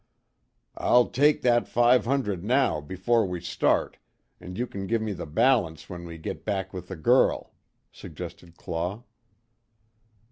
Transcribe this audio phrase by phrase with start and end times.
[0.79, 3.97] "I'll take that five hundred now, before we start,
[4.39, 7.53] an' you kin give me the balance when we git back with the girl,"
[7.91, 9.03] suggested Claw.